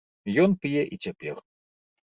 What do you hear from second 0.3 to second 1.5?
Ён п'е і цяпер.